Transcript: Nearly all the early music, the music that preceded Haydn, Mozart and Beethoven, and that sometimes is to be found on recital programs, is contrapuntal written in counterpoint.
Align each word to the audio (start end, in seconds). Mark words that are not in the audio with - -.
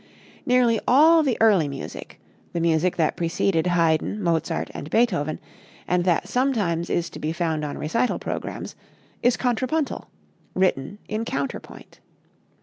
Nearly 0.47 0.79
all 0.87 1.21
the 1.21 1.37
early 1.39 1.67
music, 1.67 2.19
the 2.53 2.59
music 2.59 2.95
that 2.95 3.15
preceded 3.15 3.67
Haydn, 3.67 4.19
Mozart 4.23 4.71
and 4.73 4.89
Beethoven, 4.89 5.39
and 5.87 6.05
that 6.05 6.27
sometimes 6.27 6.89
is 6.89 7.07
to 7.11 7.19
be 7.19 7.31
found 7.31 7.63
on 7.63 7.77
recital 7.77 8.17
programs, 8.17 8.75
is 9.21 9.37
contrapuntal 9.37 10.09
written 10.55 10.97
in 11.07 11.23
counterpoint. 11.23 11.99